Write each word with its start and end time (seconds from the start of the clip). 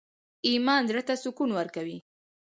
ایمان 0.49 0.81
زړه 0.89 1.01
ته 1.07 1.13
سکون 1.23 1.49
ورکوي؟ 1.55 1.97